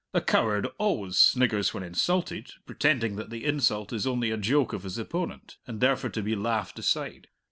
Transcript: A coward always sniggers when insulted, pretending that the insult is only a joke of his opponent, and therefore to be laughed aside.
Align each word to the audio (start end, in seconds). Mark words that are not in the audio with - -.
A 0.15 0.19
coward 0.21 0.67
always 0.79 1.19
sniggers 1.19 1.75
when 1.75 1.83
insulted, 1.83 2.53
pretending 2.65 3.17
that 3.17 3.29
the 3.29 3.45
insult 3.45 3.93
is 3.93 4.07
only 4.07 4.31
a 4.31 4.37
joke 4.37 4.73
of 4.73 4.81
his 4.81 4.97
opponent, 4.97 5.57
and 5.67 5.79
therefore 5.79 6.09
to 6.09 6.23
be 6.23 6.35
laughed 6.35 6.79
aside. 6.79 7.27